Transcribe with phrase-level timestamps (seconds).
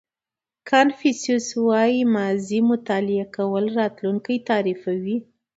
[0.69, 5.17] کانفیوسیس وایي ماضي مطالعه کول راتلونکی تعریفوي.